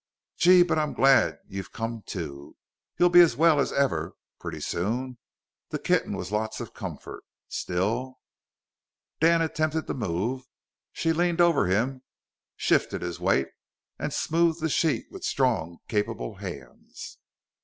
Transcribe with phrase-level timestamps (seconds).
[0.35, 2.57] "Gee, but I'm glad you've come to!
[2.97, 5.19] You'll be as well as ever, pretty soon.
[5.69, 7.23] The kitten was lots of comfort.
[7.47, 8.17] Still"
[9.21, 10.47] Dan attempted to move.
[10.91, 12.01] She leaned over him,
[12.55, 13.49] shifted his weight
[13.99, 17.19] and smoothed the sheet with strong, capable hinds.